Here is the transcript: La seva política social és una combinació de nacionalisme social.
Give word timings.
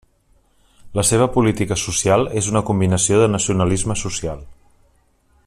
La 0.99 1.03
seva 1.09 1.27
política 1.35 1.77
social 1.81 2.25
és 2.41 2.49
una 2.53 2.65
combinació 2.71 3.21
de 3.25 3.29
nacionalisme 3.35 3.99
social. 4.07 4.43